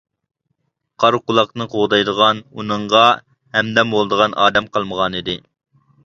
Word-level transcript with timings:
قارا 1.01 1.17
قۇلاقنى 1.31 1.67
قوغدايدىغان، 1.73 2.39
ئۇنىڭغا 2.63 3.01
ھەمدەم 3.57 3.93
بولىدىغان 3.97 4.33
ئادەم 4.45 4.71
قالمىغانىدى. 4.79 5.37